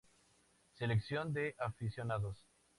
Selección 0.73 1.31
de 1.31 1.53
aficionados. 1.59 2.43